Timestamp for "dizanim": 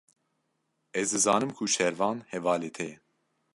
1.13-1.51